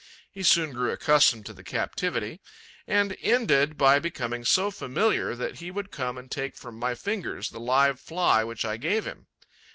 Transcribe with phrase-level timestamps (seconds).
[0.31, 2.41] He soon grew accustomed to captivity
[2.87, 7.49] and ended by becoming so familiar that he would come and take from my fingers
[7.51, 9.27] the live Fly which I gave him.